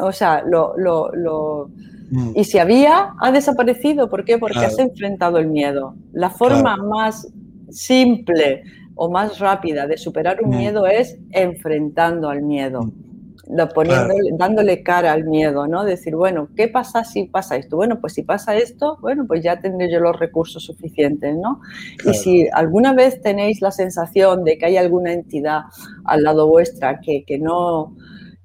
O 0.00 0.10
sea, 0.10 0.42
lo, 0.42 0.74
lo, 0.76 1.70
mm. 2.10 2.32
Y 2.34 2.44
si 2.44 2.58
había, 2.58 3.14
ha 3.20 3.30
desaparecido. 3.30 4.10
¿Por 4.10 4.24
qué? 4.24 4.38
Porque 4.38 4.58
has 4.58 4.78
enfrentado 4.78 5.38
el 5.38 5.46
miedo. 5.46 5.94
La 6.12 6.30
forma 6.30 6.76
más 6.76 7.28
simple 7.74 8.62
o 8.94 9.10
más 9.10 9.38
rápida 9.38 9.86
de 9.86 9.96
superar 9.96 10.42
un 10.42 10.56
miedo 10.56 10.86
es 10.86 11.18
enfrentando 11.32 12.28
al 12.28 12.42
miedo. 12.42 12.82
Mm 12.82 13.14
dándole 13.46 14.82
cara 14.82 15.12
al 15.12 15.24
miedo, 15.24 15.66
¿no? 15.66 15.84
Decir, 15.84 16.16
bueno, 16.16 16.48
¿qué 16.56 16.68
pasa 16.68 17.04
si 17.04 17.24
pasa 17.24 17.56
esto? 17.56 17.76
Bueno, 17.76 18.00
pues 18.00 18.14
si 18.14 18.22
pasa 18.22 18.56
esto, 18.56 18.98
bueno, 19.00 19.26
pues 19.26 19.42
ya 19.42 19.60
tendré 19.60 19.90
yo 19.90 20.00
los 20.00 20.18
recursos 20.18 20.64
suficientes, 20.64 21.36
¿no? 21.36 21.60
Y 22.04 22.14
si 22.14 22.48
alguna 22.52 22.94
vez 22.94 23.20
tenéis 23.20 23.60
la 23.60 23.70
sensación 23.70 24.44
de 24.44 24.56
que 24.58 24.66
hay 24.66 24.76
alguna 24.76 25.12
entidad 25.12 25.62
al 26.04 26.22
lado 26.22 26.48
vuestra 26.48 27.00
que, 27.00 27.24
no, 27.38 27.94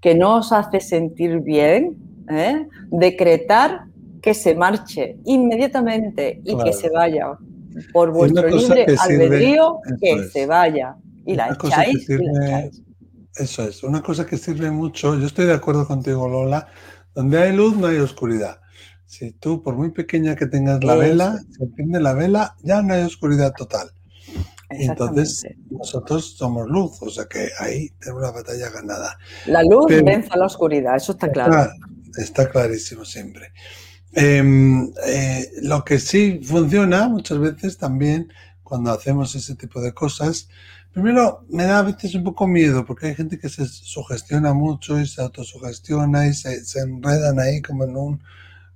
que 0.01 0.15
no 0.15 0.37
os 0.37 0.51
hace 0.51 0.79
sentir 0.79 1.39
bien, 1.39 1.97
¿eh? 2.29 2.67
decretar 2.91 3.85
que 4.21 4.33
se 4.33 4.53
marche 4.53 5.17
inmediatamente 5.23 6.41
y 6.43 6.57
que 6.57 6.73
se 6.73 6.89
vaya 6.89 7.37
por 7.93 8.11
vuestro 8.11 8.47
libre 8.47 8.85
albedrío, 8.97 9.79
que 9.99 10.29
se 10.29 10.45
vaya. 10.45 10.95
Y 11.25 11.35
la 11.35 11.49
echáis, 11.49 12.09
y 12.09 12.17
la 12.17 12.65
echáis. 12.65 12.83
Eso 13.35 13.63
es, 13.63 13.83
una 13.83 14.01
cosa 14.01 14.25
que 14.25 14.37
sirve 14.37 14.71
mucho, 14.71 15.17
yo 15.17 15.27
estoy 15.27 15.45
de 15.45 15.53
acuerdo 15.53 15.87
contigo, 15.87 16.27
Lola, 16.27 16.67
donde 17.13 17.41
hay 17.41 17.55
luz 17.55 17.77
no 17.77 17.87
hay 17.87 17.97
oscuridad. 17.97 18.59
Si 19.05 19.31
tú, 19.31 19.63
por 19.63 19.75
muy 19.75 19.91
pequeña 19.91 20.35
que 20.35 20.45
tengas 20.45 20.83
la 20.83 20.95
vela, 20.95 21.39
se 21.57 21.63
enciende 21.63 21.99
la 21.99 22.13
vela, 22.13 22.55
ya 22.63 22.81
no 22.81 22.93
hay 22.93 23.03
oscuridad 23.03 23.53
total. 23.57 23.91
Entonces, 24.69 25.45
nosotros 25.71 26.35
somos 26.37 26.67
luz, 26.69 27.01
o 27.01 27.09
sea 27.09 27.25
que 27.25 27.49
ahí 27.59 27.89
tenemos 27.99 28.21
una 28.23 28.31
batalla 28.31 28.69
ganada. 28.69 29.17
La 29.47 29.63
luz 29.63 29.87
vence 29.87 30.29
a 30.31 30.37
la 30.37 30.45
oscuridad, 30.45 30.95
eso 30.95 31.13
está 31.13 31.31
claro. 31.31 31.71
Está, 32.17 32.49
clarísimo 32.49 33.05
siempre. 33.05 33.51
Em, 34.13 34.91
eh, 35.05 35.51
lo 35.61 35.83
que 35.83 35.99
sí 35.99 36.41
funciona 36.43 37.07
muchas 37.07 37.39
veces 37.39 37.77
también 37.77 38.31
cuando 38.63 38.91
hacemos 38.91 39.35
ese 39.35 39.55
tipo 39.55 39.81
de 39.81 39.93
cosas 39.93 40.49
Primero, 40.91 41.45
me 41.49 41.65
da 41.65 41.79
a 41.79 41.83
veces 41.83 42.15
un 42.15 42.23
poco 42.23 42.47
miedo 42.47 42.83
porque 42.83 43.07
hay 43.07 43.15
gente 43.15 43.37
que 43.37 43.47
se 43.47 43.65
sugestiona 43.67 44.53
mucho 44.53 44.99
y 44.99 45.05
se 45.05 45.21
autosugestiona 45.21 46.27
y 46.27 46.33
se, 46.33 46.65
se 46.65 46.79
enredan 46.79 47.39
ahí 47.39 47.61
como 47.61 47.83
en 47.83 47.95
un, 47.95 48.23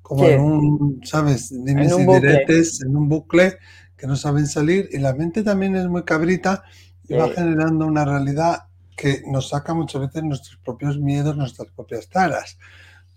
como 0.04 0.26
en 0.26 0.40
un, 0.40 1.02
¿sabes? 1.04 1.50
Dimes 1.50 1.92
en 1.92 2.08
un 2.08 2.16
y 2.16 2.20
diretes, 2.20 2.82
en 2.82 2.96
un 2.96 3.10
bucle 3.10 3.58
que 3.98 4.06
no 4.06 4.16
saben 4.16 4.46
salir 4.46 4.90
y 4.92 5.00
la 5.00 5.14
mente 5.14 5.42
también 5.42 5.76
es 5.76 5.88
muy 5.88 6.04
cabrita 6.04 6.64
y 7.08 7.16
va 7.16 7.30
generando 7.30 7.88
una 7.88 8.06
realidad 8.06 8.68
que 8.96 9.24
nos 9.26 9.50
saca 9.50 9.74
muchas 9.74 10.02
veces 10.02 10.24
nuestros 10.24 10.58
propios 10.64 11.00
miedos, 11.00 11.36
nuestras 11.36 11.70
propias 11.70 12.10
taras. 12.10 12.60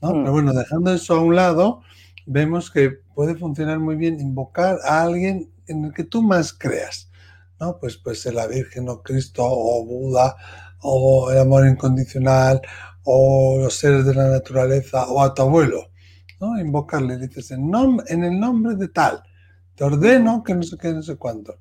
¿no? 0.00 0.08
Mm. 0.08 0.20
Pero 0.20 0.32
bueno, 0.32 0.52
dejando 0.54 0.94
eso 0.94 1.16
a 1.16 1.20
un 1.20 1.37
lado, 1.37 1.82
vemos 2.26 2.71
que 2.71 2.90
puede 3.14 3.35
funcionar 3.37 3.78
muy 3.78 3.97
bien 3.97 4.21
invocar 4.21 4.78
a 4.85 5.02
alguien 5.02 5.50
en 5.66 5.85
el 5.87 5.92
que 5.92 6.04
tú 6.04 6.23
más 6.23 6.52
creas. 6.52 7.11
¿no? 7.59 7.78
Pues 7.78 7.97
puede 7.97 8.16
ser 8.16 8.35
la 8.35 8.47
Virgen 8.47 8.88
o 8.88 9.02
Cristo 9.02 9.42
o 9.45 9.85
Buda 9.85 10.37
o 10.80 11.30
el 11.30 11.38
amor 11.38 11.66
incondicional 11.66 12.61
o 13.04 13.59
los 13.59 13.75
seres 13.75 14.04
de 14.04 14.14
la 14.14 14.28
naturaleza 14.28 15.06
o 15.06 15.23
a 15.23 15.33
tu 15.33 15.42
abuelo, 15.42 15.90
¿no? 16.40 16.59
Invocarle, 16.59 17.16
dices, 17.18 17.52
en, 17.52 17.71
en 18.09 18.25
el 18.25 18.38
nombre 18.38 18.75
de 18.75 18.88
tal, 18.88 19.23
te 19.75 19.85
ordeno 19.85 20.42
que 20.42 20.54
no 20.54 20.62
sé 20.62 20.76
qué, 20.76 20.92
no 20.92 21.02
sé 21.02 21.16
cuánto. 21.16 21.56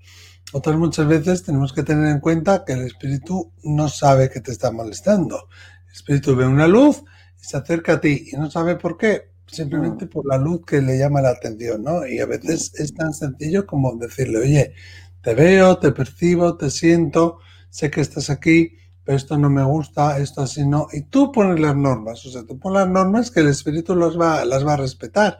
Otras 0.53 0.75
muchas 0.75 1.07
veces 1.07 1.43
tenemos 1.43 1.73
que 1.73 1.83
tener 1.83 2.07
en 2.09 2.19
cuenta 2.19 2.63
que 2.65 2.73
el 2.73 2.81
espíritu 2.81 3.51
no 3.63 3.89
sabe 3.89 4.29
que 4.29 4.41
te 4.41 4.51
está 4.51 4.71
molestando. 4.71 5.47
El 5.87 5.93
espíritu 5.93 6.35
ve 6.35 6.47
una 6.47 6.67
luz 6.67 7.03
y 7.39 7.43
se 7.43 7.57
acerca 7.57 7.93
a 7.93 8.01
ti 8.01 8.29
y 8.31 8.37
no 8.37 8.49
sabe 8.49 8.75
por 8.75 8.97
qué, 8.97 9.34
simplemente 9.55 10.07
por 10.07 10.25
la 10.25 10.37
luz 10.37 10.65
que 10.65 10.81
le 10.81 10.97
llama 10.97 11.21
la 11.21 11.29
atención, 11.29 11.83
¿no? 11.83 12.05
Y 12.05 12.19
a 12.19 12.25
veces 12.25 12.73
es 12.75 12.93
tan 12.93 13.13
sencillo 13.13 13.65
como 13.65 13.95
decirle, 13.95 14.39
oye, 14.39 14.73
te 15.21 15.33
veo, 15.33 15.77
te 15.79 15.91
percibo, 15.91 16.57
te 16.57 16.69
siento, 16.69 17.39
sé 17.69 17.89
que 17.89 18.01
estás 18.01 18.29
aquí, 18.29 18.77
pero 19.03 19.17
esto 19.17 19.37
no 19.37 19.49
me 19.49 19.63
gusta, 19.63 20.17
esto 20.19 20.41
así 20.41 20.67
no. 20.67 20.87
Y 20.91 21.03
tú 21.03 21.31
pones 21.31 21.59
las 21.59 21.75
normas, 21.75 22.25
o 22.25 22.31
sea, 22.31 22.43
tú 22.43 22.59
pones 22.59 22.81
las 22.81 22.89
normas 22.89 23.31
que 23.31 23.39
el 23.39 23.47
espíritu 23.47 23.95
las 23.95 24.19
va, 24.19 24.43
las 24.45 24.65
va 24.65 24.73
a 24.73 24.77
respetar. 24.77 25.39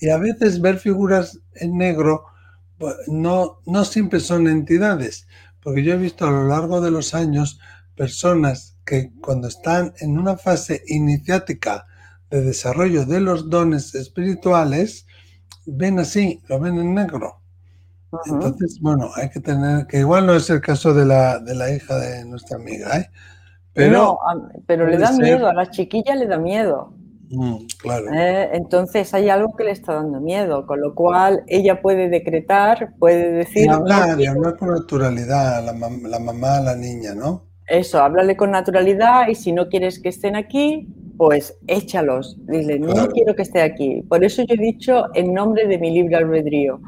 Y 0.00 0.08
a 0.08 0.18
veces 0.18 0.60
ver 0.60 0.78
figuras 0.78 1.38
en 1.54 1.76
negro 1.76 2.24
pues, 2.78 2.96
no, 3.08 3.60
no 3.66 3.84
siempre 3.84 4.20
son 4.20 4.48
entidades, 4.48 5.26
porque 5.62 5.82
yo 5.82 5.94
he 5.94 5.98
visto 5.98 6.26
a 6.26 6.30
lo 6.30 6.48
largo 6.48 6.80
de 6.80 6.90
los 6.90 7.14
años 7.14 7.60
personas 7.94 8.76
que 8.84 9.12
cuando 9.20 9.48
están 9.48 9.94
en 10.00 10.18
una 10.18 10.36
fase 10.36 10.82
iniciática 10.86 11.86
de 12.32 12.42
desarrollo 12.42 13.04
de 13.04 13.20
los 13.20 13.50
dones 13.50 13.94
espirituales, 13.94 15.06
ven 15.66 15.98
así, 15.98 16.40
lo 16.48 16.58
ven 16.58 16.78
en 16.78 16.94
negro. 16.94 17.42
Entonces, 18.26 18.78
bueno, 18.80 19.10
hay 19.16 19.28
que 19.30 19.40
tener, 19.40 19.86
que 19.86 19.98
igual 19.98 20.26
no 20.26 20.34
es 20.34 20.48
el 20.50 20.60
caso 20.60 20.92
de 20.94 21.04
la, 21.04 21.38
de 21.38 21.54
la 21.54 21.70
hija 21.70 21.98
de 21.98 22.24
nuestra 22.24 22.56
amiga, 22.56 22.98
¿eh? 22.98 23.08
Pero, 23.74 24.18
pero 24.66 24.86
le 24.86 24.98
da 24.98 25.12
miedo, 25.12 25.46
a 25.46 25.54
la 25.54 25.70
chiquilla 25.70 26.14
le 26.14 26.26
da 26.26 26.36
miedo. 26.36 26.94
Mm, 27.30 27.56
claro. 27.78 28.12
¿Eh? 28.12 28.50
Entonces 28.52 29.14
hay 29.14 29.30
algo 29.30 29.56
que 29.56 29.64
le 29.64 29.70
está 29.70 29.94
dando 29.94 30.20
miedo, 30.20 30.66
con 30.66 30.80
lo 30.80 30.94
cual 30.94 31.42
ella 31.46 31.80
puede 31.80 32.10
decretar, 32.10 32.92
puede 32.98 33.32
decir... 33.32 33.66
Y 33.66 33.68
hablar, 33.70 34.20
y 34.20 34.26
hablar 34.26 34.58
con 34.58 34.68
naturalidad, 34.68 35.64
la, 35.64 35.72
la 35.72 36.18
mamá, 36.18 36.60
la 36.60 36.76
niña, 36.76 37.14
¿no? 37.14 37.46
Eso, 37.66 38.02
háblale 38.02 38.36
con 38.36 38.50
naturalidad 38.50 39.28
y 39.28 39.34
si 39.34 39.52
no 39.52 39.68
quieres 39.70 39.98
que 39.98 40.10
estén 40.10 40.36
aquí, 40.36 40.88
pues 41.16 41.56
échalos. 41.66 42.36
Dile, 42.46 42.78
no 42.78 43.08
quiero 43.08 43.34
que 43.34 43.42
esté 43.42 43.62
aquí. 43.62 44.02
Por 44.08 44.24
eso 44.24 44.42
yo 44.42 44.54
he 44.54 44.58
dicho 44.58 45.06
en 45.14 45.34
nombre 45.34 45.66
de 45.66 45.78
mi 45.78 45.90
libre 45.90 46.16
albedrío. 46.16 46.80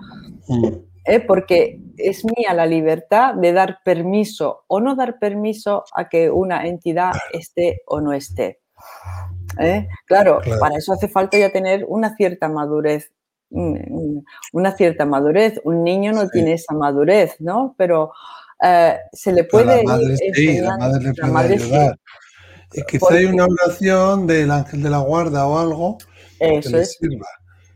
Mm. 0.48 0.68
¿eh? 1.04 1.20
porque 1.20 1.80
es 1.96 2.24
mía 2.24 2.54
la 2.54 2.66
libertad 2.66 3.34
de 3.34 3.52
dar 3.52 3.78
permiso 3.84 4.64
o 4.66 4.80
no 4.80 4.96
dar 4.96 5.18
permiso 5.18 5.84
a 5.94 6.08
que 6.08 6.30
una 6.30 6.66
entidad 6.66 7.12
esté 7.32 7.82
o 7.86 8.00
no 8.00 8.12
esté. 8.12 8.60
¿eh? 9.60 9.86
Claro, 10.06 10.40
para 10.58 10.76
eso 10.76 10.92
hace 10.92 11.08
falta 11.08 11.38
ya 11.38 11.50
tener 11.50 11.84
una 11.88 12.16
cierta 12.16 12.48
madurez. 12.48 13.12
Mm, 13.50 14.18
una 14.52 14.72
cierta 14.72 15.04
madurez. 15.04 15.60
Un 15.64 15.84
niño 15.84 16.12
no 16.12 16.28
tiene 16.28 16.54
esa 16.54 16.74
madurez, 16.74 17.36
¿no? 17.40 17.74
Pero 17.78 18.12
eh, 18.62 18.98
se 19.12 19.32
le 19.32 19.44
puede. 19.44 19.84
La 19.84 19.92
madre, 19.92 20.16
sí, 20.16 20.58
la 20.60 20.76
madre 20.76 21.04
le 21.04 21.14
puede 21.14 21.54
ayudar. 21.54 21.98
Y 21.98 22.23
quizá 22.82 23.14
hay 23.14 23.26
una 23.26 23.46
oración 23.46 24.26
del 24.26 24.50
ángel 24.50 24.82
de 24.82 24.90
la 24.90 24.98
guarda 24.98 25.46
o 25.46 25.58
algo 25.58 25.98
que 26.38 26.60
le 26.68 26.84
sirva. 26.84 27.26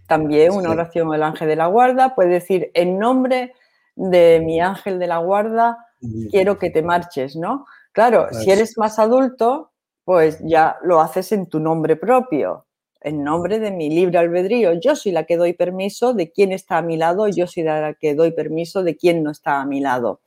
También 0.07 0.53
una 0.53 0.71
oración 0.71 1.13
al 1.13 1.23
ángel 1.23 1.49
de 1.49 1.57
la 1.57 1.67
guarda 1.67 2.15
puede 2.15 2.31
decir, 2.31 2.71
en 2.75 2.99
nombre 2.99 3.53
de 3.95 4.41
mi 4.45 4.61
ángel 4.61 4.99
de 4.99 5.07
la 5.07 5.19
guarda, 5.19 5.77
quiero 6.31 6.59
que 6.59 6.71
te 6.71 6.83
marches, 6.83 7.37
¿no? 7.37 7.67
Claro, 7.93 8.29
si 8.33 8.51
eres 8.51 8.79
más 8.79 8.99
adulto, 8.99 9.73
pues 10.05 10.39
ya 10.43 10.79
lo 10.83 11.01
haces 11.01 11.33
en 11.33 11.47
tu 11.47 11.61
nombre 11.61 11.97
propio, 11.97 12.65
en 13.01 13.23
nombre 13.23 13.59
de 13.59 13.71
mi 13.71 13.91
libre 13.91 14.19
albedrío. 14.19 14.73
Yo 14.81 14.97
soy 14.97 15.13
la 15.13 15.25
que 15.25 15.37
doy 15.37 15.53
permiso 15.53 16.15
de 16.15 16.31
quién 16.33 16.53
está 16.53 16.79
a 16.79 16.83
mi 16.83 16.97
lado, 16.97 17.29
yo 17.29 17.47
soy 17.47 17.65
la 17.65 17.95
que 17.95 18.15
doy 18.15 18.31
permiso 18.31 18.83
de 18.83 18.97
quién 18.97 19.23
no 19.23 19.31
está 19.31 19.61
a 19.61 19.67
mi 19.67 19.81
lado. 19.81 20.21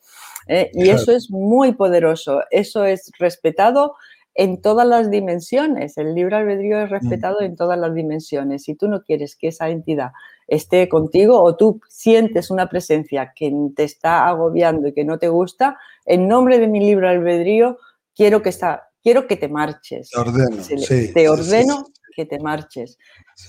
¿eh? 0.48 0.70
Y 0.74 0.90
eso 0.90 1.12
es 1.12 1.32
muy 1.32 1.72
poderoso, 1.74 2.44
eso 2.52 2.86
es 2.86 3.12
respetado 3.18 3.96
en 4.34 4.62
todas 4.62 4.88
las 4.88 5.12
dimensiones. 5.12 5.98
El 5.98 6.16
libre 6.16 6.38
albedrío 6.38 6.82
es 6.82 6.90
mm. 6.90 6.94
respetado 6.94 7.42
en 7.42 7.56
todas 7.56 7.78
las 7.78 7.94
dimensiones. 7.94 8.64
Si 8.64 8.76
tú 8.76 8.88
no 8.88 9.04
quieres 9.04 9.36
que 9.36 9.50
esa 9.50 9.70
entidad 9.70 10.12
esté 10.48 10.88
contigo 10.90 11.42
o 11.42 11.56
tú 11.56 11.82
sientes 11.90 12.52
una 12.52 12.70
presencia 12.70 13.34
que 13.36 13.52
te 13.76 13.84
está 13.84 14.28
agobiando 14.28 14.88
y 14.88 14.94
que 14.94 15.04
no 15.04 15.20
te 15.20 15.30
gusta, 15.30 15.78
en 16.06 16.28
nombre 16.28 16.60
de 16.60 16.68
mi 16.68 16.80
libre 16.80 17.10
albedrío 17.10 17.78
quiero 18.16 18.42
que, 18.42 18.50
está, 18.50 18.90
quiero 19.02 19.28
que 19.28 19.38
te 19.38 19.48
marches. 19.48 20.10
Te 20.10 20.20
ordeno, 20.20 20.58
te 21.14 21.30
ordeno 21.30 21.86
que 22.16 22.26
te 22.26 22.40
marches. 22.40 22.98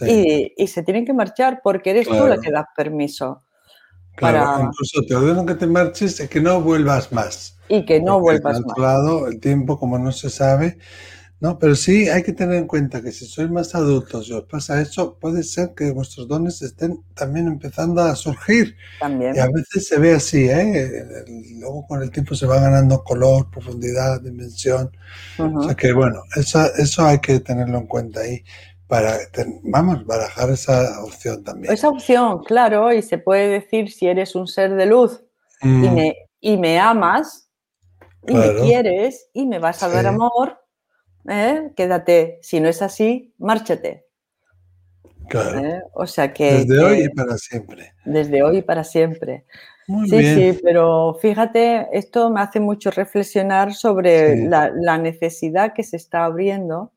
Y, 0.00 0.66
se 0.66 0.82
tienen 0.82 1.04
que 1.04 1.12
marchar 1.12 1.60
porque 1.62 1.90
eres 1.90 2.08
tú 2.08 2.26
la 2.26 2.40
que 2.40 2.50
das 2.50 2.66
permiso. 2.76 3.42
Claro, 4.16 4.64
incluso 4.68 5.02
te 5.06 5.14
ordeno 5.14 5.46
que 5.46 5.54
te 5.54 5.66
marches 5.66 6.20
y 6.20 6.28
que 6.28 6.40
no 6.40 6.60
vuelvas 6.60 7.10
más 7.12 7.52
y 7.72 7.84
que 7.86 8.00
no 8.00 8.20
vuelvas 8.20 8.60
más. 8.60 8.78
lado, 8.78 9.26
el 9.28 9.40
tiempo, 9.40 9.78
como 9.78 9.98
no 9.98 10.12
se 10.12 10.28
sabe, 10.28 10.76
¿no? 11.40 11.58
Pero 11.58 11.74
sí 11.74 12.08
hay 12.10 12.22
que 12.22 12.34
tener 12.34 12.56
en 12.56 12.66
cuenta 12.66 13.00
que 13.00 13.12
si 13.12 13.24
sois 13.24 13.50
más 13.50 13.74
adultos 13.74 14.28
y 14.28 14.32
os 14.32 14.44
pasa 14.44 14.80
eso, 14.80 15.16
puede 15.18 15.42
ser 15.42 15.72
que 15.74 15.90
vuestros 15.90 16.28
dones 16.28 16.60
estén 16.60 17.02
también 17.14 17.48
empezando 17.48 18.02
a 18.02 18.14
surgir. 18.14 18.76
También. 19.00 19.34
Y 19.34 19.38
a 19.38 19.46
veces 19.46 19.88
se 19.88 19.98
ve 19.98 20.12
así, 20.12 20.48
¿eh? 20.50 21.24
Luego 21.58 21.86
con 21.86 22.02
el 22.02 22.10
tiempo 22.10 22.34
se 22.34 22.46
va 22.46 22.60
ganando 22.60 23.02
color, 23.02 23.50
profundidad, 23.50 24.20
dimensión. 24.20 24.90
O 25.38 25.62
sea 25.62 25.74
que, 25.74 25.92
bueno, 25.94 26.20
eso, 26.36 26.62
eso 26.76 27.06
hay 27.06 27.20
que 27.20 27.40
tenerlo 27.40 27.78
en 27.78 27.86
cuenta 27.86 28.20
ahí 28.20 28.44
para, 28.92 29.16
vamos, 29.62 30.04
barajar 30.04 30.50
esa 30.50 31.02
opción 31.02 31.42
también. 31.42 31.72
Esa 31.72 31.88
opción, 31.88 32.44
claro, 32.44 32.92
y 32.92 33.00
se 33.00 33.16
puede 33.16 33.48
decir 33.48 33.90
si 33.90 34.06
eres 34.06 34.34
un 34.34 34.46
ser 34.46 34.74
de 34.74 34.84
luz 34.84 35.24
y, 35.62 35.66
mm. 35.66 35.94
me, 35.94 36.16
y 36.40 36.58
me 36.58 36.78
amas 36.78 37.48
y 38.26 38.34
me 38.34 38.54
quieres 38.56 39.30
y 39.32 39.46
me 39.46 39.58
vas 39.60 39.82
a 39.82 39.88
dar 39.88 40.06
amor, 40.06 40.60
¿eh? 41.26 41.72
quédate. 41.74 42.38
Si 42.42 42.60
no 42.60 42.68
es 42.68 42.82
así, 42.82 43.32
márchate. 43.38 44.04
Claro. 45.26 45.58
¿Eh? 45.58 45.82
O 45.94 46.06
sea 46.06 46.34
que... 46.34 46.52
Desde 46.52 46.78
hoy 46.78 47.04
y 47.04 47.08
para 47.08 47.38
siempre. 47.38 47.94
Desde 48.04 48.42
hoy 48.42 48.58
y 48.58 48.62
para 48.62 48.84
siempre. 48.84 49.46
sí, 50.04 50.34
sí, 50.34 50.60
pero 50.62 51.14
fíjate, 51.18 51.88
esto 51.96 52.28
me 52.28 52.42
hace 52.42 52.60
mucho 52.60 52.90
reflexionar 52.90 53.72
sobre 53.72 54.36
la, 54.36 54.98
necesidad 54.98 55.72
que 55.72 55.82
se 55.82 55.96
está 55.96 56.26
abriendo 56.26 56.92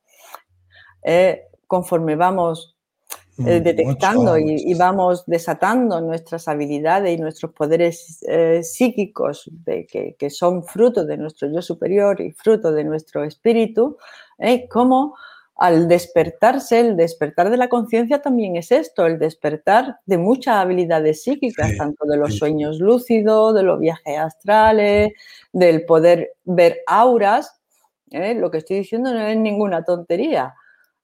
eh, 1.01 1.45
conforme 1.67 2.15
vamos 2.15 2.75
eh, 3.37 3.59
detectando 3.59 4.37
y, 4.37 4.73
vamos 4.75 5.25
desatando 5.25 5.99
nuestras 5.99 6.47
habilidades 6.47 7.17
y 7.17 7.21
nuestros 7.21 7.51
poderes 7.51 8.23
eh, 8.29 8.63
psíquicos 8.63 9.49
de, 9.51 9.85
que, 9.85 10.29
son 10.29 10.63
fruto 10.63 11.03
de 11.03 11.17
nuestro 11.17 11.51
yo 11.51 11.61
superior 11.61 12.21
y 12.21 12.31
fruto 12.31 12.71
de 12.71 12.85
nuestro 12.85 13.25
espíritu, 13.25 13.97
¿eh? 14.39 14.69
como 14.69 15.17
al 15.57 15.89
despertarse, 15.89 16.79
el 16.79 16.95
despertar 16.95 17.49
de 17.49 17.57
la 17.57 17.67
conciencia 17.67 18.21
también 18.21 18.55
es 18.55 18.71
esto, 18.71 19.05
el 19.05 19.19
despertar 19.19 19.97
de 20.05 20.17
muchas 20.17 20.55
habilidades 20.55 21.23
psíquicas, 21.23 21.75
tanto 21.77 22.05
de 22.05 22.15
los 22.15 22.37
sueños 22.37 22.79
lúcidos, 22.79 23.53
de 23.53 23.63
los 23.63 23.81
viajes 23.81 24.17
astrales, 24.17 25.11
del 25.51 25.85
poder 25.85 26.35
ver 26.45 26.83
auras. 26.87 27.59
Lo 28.11 28.49
que 28.49 28.59
estoy 28.59 28.77
diciendo 28.77 29.13
no 29.13 29.19
es 29.19 29.35
ninguna 29.35 29.83
tontería 29.83 30.53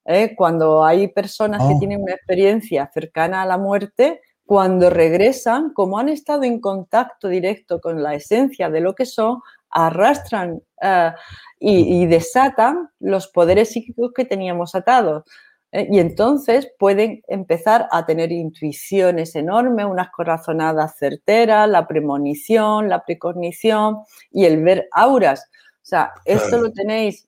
¿eh? 0.05 0.35
cuando 0.35 0.83
hay 0.83 1.07
personas 1.07 1.61
que 1.67 1.75
oh. 1.75 1.79
tienen 1.79 2.01
una 2.01 2.13
experiencia 2.13 2.89
cercana 2.93 3.41
a 3.41 3.45
la 3.45 3.57
muerte, 3.57 4.21
cuando 4.45 4.89
regresan, 4.89 5.71
como 5.73 5.97
han 5.97 6.09
estado 6.09 6.43
en 6.43 6.59
contacto 6.59 7.29
directo 7.29 7.79
con 7.79 8.03
la 8.03 8.15
esencia 8.15 8.69
de 8.69 8.81
lo 8.81 8.95
que 8.95 9.05
son, 9.05 9.39
arrastran 9.69 10.61
eh, 10.81 11.11
y, 11.57 12.05
desatan 12.07 12.89
los 12.99 13.29
poderes 13.29 13.69
psíquicos 13.69 14.11
que 14.13 14.25
teníamos 14.25 14.75
atados. 14.75 15.23
¿eh? 15.71 15.87
Y 15.89 15.99
entonces 15.99 16.69
pueden 16.77 17.21
empezar 17.29 17.87
a 17.91 18.05
tener 18.05 18.33
intuiciones 18.33 19.35
enormes, 19.35 19.85
unas 19.85 20.09
corazonadas 20.09 20.97
certeras, 20.97 21.69
la 21.69 21.87
premonición, 21.87 22.89
la 22.89 23.05
precognición 23.05 23.99
y 24.31 24.43
el 24.43 24.61
ver 24.61 24.89
auras. 24.91 25.49
O 25.75 25.85
sea, 25.85 26.11
esto 26.25 26.57
lo 26.57 26.73
tenéis 26.73 27.25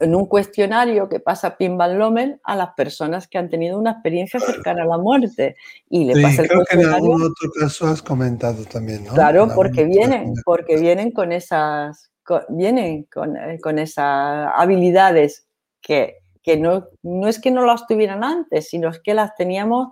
en 0.00 0.14
un 0.14 0.26
cuestionario 0.26 1.08
que 1.08 1.20
pasa 1.20 1.56
Pim 1.56 1.76
Van 1.76 1.98
Lommel 1.98 2.40
a 2.44 2.56
las 2.56 2.74
personas 2.74 3.26
que 3.26 3.38
han 3.38 3.48
tenido 3.48 3.78
una 3.78 3.92
experiencia 3.92 4.38
cercana 4.38 4.82
a 4.82 4.86
la 4.86 4.98
muerte. 4.98 5.56
Y 5.88 6.04
le 6.04 6.22
pasa 6.22 6.42
el 6.42 6.48
creo 6.48 6.64
que 6.64 6.76
en 6.76 6.86
algún 6.86 7.22
otro 7.22 7.50
caso 7.58 7.86
has 7.86 8.02
comentado 8.02 8.64
también, 8.64 9.04
¿no? 9.04 9.14
Claro, 9.14 9.48
porque 9.54 9.84
vienen, 9.84 10.34
porque 10.44 10.78
vienen 10.78 11.10
con 11.10 11.32
esas, 11.32 12.10
vienen 12.48 13.04
con, 13.12 13.36
eh, 13.36 13.58
con, 13.62 13.78
esas 13.78 14.50
habilidades 14.54 15.46
que, 15.80 16.18
que 16.42 16.56
no, 16.56 16.88
no 17.02 17.26
es 17.26 17.40
que 17.40 17.50
no 17.50 17.64
las 17.64 17.86
tuvieran 17.86 18.22
antes, 18.22 18.68
sino 18.68 18.90
es 18.90 19.00
que 19.00 19.14
las 19.14 19.34
teníamos 19.34 19.88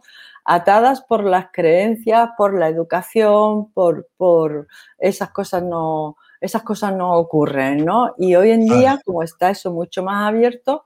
atadas 0.46 1.02
por 1.02 1.24
las 1.24 1.48
creencias, 1.52 2.30
por 2.38 2.58
la 2.58 2.68
educación, 2.68 3.72
por, 3.72 4.08
por 4.16 4.68
esas 4.98 5.30
cosas 5.30 5.62
no, 5.62 6.16
esas 6.40 6.62
cosas 6.62 6.94
no 6.94 7.14
ocurren, 7.14 7.84
¿no? 7.84 8.14
Y 8.16 8.36
hoy 8.36 8.50
en 8.50 8.64
día, 8.64 9.00
como 9.04 9.22
está 9.22 9.50
eso 9.50 9.72
mucho 9.72 10.02
más 10.02 10.28
abierto, 10.28 10.84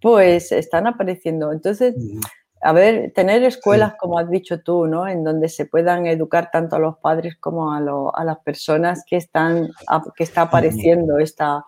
pues 0.00 0.52
están 0.52 0.86
apareciendo. 0.86 1.52
Entonces, 1.52 1.94
a 2.62 2.72
ver, 2.72 3.12
tener 3.14 3.42
escuelas, 3.44 3.94
como 3.98 4.18
has 4.18 4.30
dicho 4.30 4.62
tú, 4.62 4.86
¿no? 4.86 5.06
En 5.06 5.22
donde 5.22 5.50
se 5.50 5.66
puedan 5.66 6.06
educar 6.06 6.50
tanto 6.50 6.76
a 6.76 6.78
los 6.78 6.96
padres 6.98 7.36
como 7.38 7.72
a, 7.72 8.24
las 8.24 8.38
personas 8.38 9.04
que 9.06 9.16
están, 9.16 9.68
que 10.16 10.24
está 10.24 10.42
apareciendo 10.42 11.18
esta, 11.18 11.66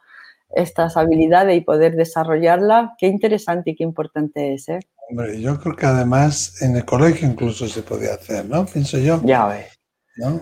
estas 0.54 0.96
habilidades 0.96 1.56
y 1.56 1.60
poder 1.60 1.96
desarrollarlas, 1.96 2.90
qué 2.98 3.06
interesante 3.06 3.70
y 3.70 3.76
qué 3.76 3.84
importante 3.84 4.54
es, 4.54 4.68
¿eh? 4.68 4.80
Hombre, 5.08 5.40
yo 5.40 5.58
creo 5.60 5.76
que 5.76 5.86
además 5.86 6.60
en 6.62 6.76
el 6.76 6.84
colegio 6.84 7.28
incluso 7.28 7.68
se 7.68 7.82
podía 7.82 8.14
hacer, 8.14 8.44
¿no? 8.46 8.66
Pienso 8.66 8.98
yo. 8.98 9.20
Ya 9.24 9.46
ves. 9.46 9.78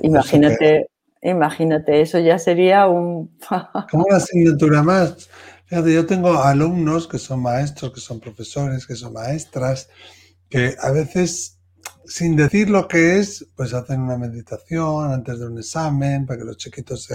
Imagínate, 0.02 0.88
Imagínate, 1.24 2.02
eso 2.02 2.18
ya 2.18 2.38
sería 2.38 2.86
un... 2.86 3.34
Como 3.90 4.04
una 4.04 4.18
asignatura 4.18 4.82
más. 4.82 5.30
Fíjate, 5.64 5.94
yo 5.94 6.04
tengo 6.04 6.42
alumnos 6.42 7.08
que 7.08 7.18
son 7.18 7.40
maestros, 7.40 7.92
que 7.94 8.00
son 8.00 8.20
profesores, 8.20 8.86
que 8.86 8.94
son 8.94 9.14
maestras, 9.14 9.88
que 10.50 10.74
a 10.78 10.90
veces, 10.90 11.58
sin 12.04 12.36
decir 12.36 12.68
lo 12.68 12.86
que 12.86 13.18
es, 13.18 13.46
pues 13.56 13.72
hacen 13.72 14.02
una 14.02 14.18
meditación 14.18 15.12
antes 15.12 15.40
de 15.40 15.46
un 15.46 15.58
examen 15.58 16.26
para 16.26 16.40
que 16.40 16.44
los 16.44 16.58
chiquitos 16.58 17.04
se 17.04 17.14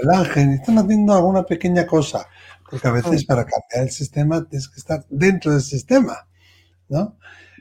relajen 0.00 0.52
y 0.52 0.54
están 0.54 0.78
haciendo 0.78 1.14
alguna 1.14 1.44
pequeña 1.44 1.86
cosa. 1.86 2.26
Porque 2.70 2.86
a 2.86 2.92
veces 2.92 3.24
para 3.24 3.44
cambiar 3.44 3.84
el 3.84 3.90
sistema 3.90 4.44
tienes 4.44 4.68
que 4.68 4.78
estar 4.78 5.04
dentro 5.08 5.52
del 5.52 5.62
sistema, 5.62 6.28
¿no? 6.88 7.16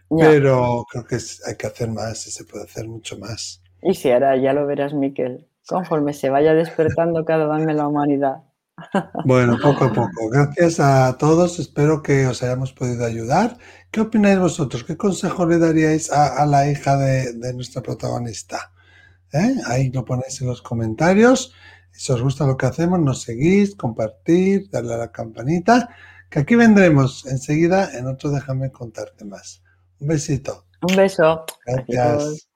Pero 0.10 0.86
creo 0.90 1.06
que 1.06 1.18
hay 1.48 1.56
que 1.56 1.68
hacer 1.68 1.90
más 1.90 2.28
y 2.28 2.32
se 2.32 2.44
puede 2.46 2.66
hacer 2.66 2.88
mucho 2.88 3.18
más. 3.18 3.62
Y 3.82 3.94
si 3.94 4.12
ahora 4.12 4.36
ya 4.38 4.54
lo 4.54 4.66
verás, 4.66 4.94
Miquel 4.94 5.48
conforme 5.68 6.14
se 6.14 6.30
vaya 6.30 6.54
despertando 6.54 7.26
cada 7.26 7.46
vez 7.46 7.76
la 7.76 7.88
humanidad. 7.88 8.44
Bueno, 9.26 9.58
poco 9.62 9.86
a 9.86 9.90
poco. 9.92 10.30
Gracias 10.32 10.80
a 10.80 11.18
todos. 11.18 11.58
Espero 11.58 12.04
que 12.04 12.28
os 12.28 12.44
hayamos 12.44 12.74
podido 12.74 13.06
ayudar. 13.06 13.58
¿Qué 13.90 14.02
opináis 14.02 14.38
vosotros? 14.38 14.84
¿Qué 14.84 14.96
consejo 14.96 15.48
le 15.48 15.58
daríais 15.58 16.12
a, 16.12 16.46
la 16.46 16.70
hija 16.70 16.96
de, 16.96 17.54
nuestra 17.56 17.82
protagonista? 17.82 18.72
¿Eh? 19.34 19.56
Ahí 19.66 19.90
lo 19.90 20.06
ponéis 20.06 20.40
en 20.42 20.48
los 20.48 20.62
comentarios. 20.62 21.56
Si 21.98 22.12
os 22.14 22.22
gusta 22.22 22.46
lo 22.46 22.56
que 22.56 22.68
hacemos, 22.68 23.00
nos 23.00 23.24
seguís, 23.24 23.76
compartir, 23.76 24.70
darle 24.70 24.94
a 24.94 24.98
la 24.98 25.12
campanita, 25.12 25.90
que 26.30 26.40
aquí 26.40 26.56
vendremos 26.56 27.26
enseguida 27.26 27.98
en 27.98 28.06
otro 28.06 28.30
Déjame 28.30 28.72
contarte 28.72 29.26
más. 29.26 29.64
Un 30.00 30.10
besito. 30.10 30.66
Un 30.88 30.96
beso. 30.96 31.44
Gracias. 31.66 32.47